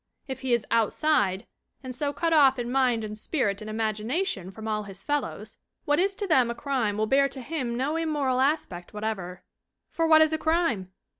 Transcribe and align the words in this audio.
If 0.27 0.41
he 0.41 0.51
is 0.51 0.65
"outside" 0.71 1.45
and 1.83 1.93
so 1.93 2.11
cut 2.11 2.33
off 2.33 2.57
in 2.57 2.71
mind 2.71 3.03
and 3.03 3.15
spirit 3.15 3.61
and 3.61 3.69
imagination 3.69 4.49
from 4.49 4.67
all 4.67 4.81
his 4.81 5.03
fellows, 5.03 5.59
what 5.85 5.99
is 5.99 6.15
to 6.15 6.25
them 6.25 6.49
a 6.49 6.55
crime 6.55 6.97
will 6.97 7.05
bear 7.05 7.29
to 7.29 7.39
him 7.39 7.75
no 7.77 7.95
immoral 7.95 8.41
aspect 8.41 8.95
whatever. 8.95 9.43
For 9.91 10.07
what 10.07 10.23
is 10.23 10.33
a 10.33 10.39
crime? 10.39 10.91